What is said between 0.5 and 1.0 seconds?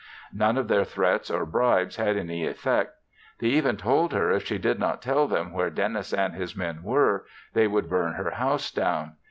of their